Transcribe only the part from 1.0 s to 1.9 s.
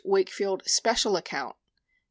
account 6.